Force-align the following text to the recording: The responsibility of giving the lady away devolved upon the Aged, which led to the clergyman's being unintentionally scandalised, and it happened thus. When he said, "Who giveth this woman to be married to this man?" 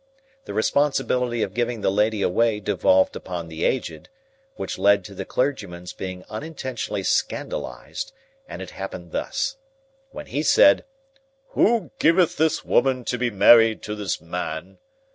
The 0.45 0.55
responsibility 0.55 1.43
of 1.43 1.53
giving 1.53 1.81
the 1.81 1.91
lady 1.91 2.23
away 2.23 2.59
devolved 2.59 3.15
upon 3.15 3.49
the 3.49 3.63
Aged, 3.65 4.09
which 4.55 4.79
led 4.79 5.05
to 5.05 5.13
the 5.13 5.25
clergyman's 5.25 5.93
being 5.93 6.25
unintentionally 6.27 7.03
scandalised, 7.03 8.11
and 8.49 8.63
it 8.63 8.71
happened 8.71 9.11
thus. 9.11 9.57
When 10.09 10.25
he 10.25 10.41
said, 10.41 10.85
"Who 11.49 11.91
giveth 11.99 12.37
this 12.37 12.65
woman 12.65 13.05
to 13.05 13.19
be 13.19 13.29
married 13.29 13.83
to 13.83 13.93
this 13.93 14.19
man?" 14.19 14.79